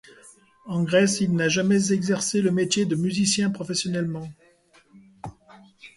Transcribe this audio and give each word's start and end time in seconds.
En 0.65 0.81
Grèce 0.81 1.21
il 1.21 1.31
n’a 1.35 1.47
jamais 1.47 1.91
exercé 1.93 2.41
le 2.41 2.49
métier 2.49 2.87
de 2.87 2.95
musicien 2.95 3.51
professionnellement. 3.51 4.27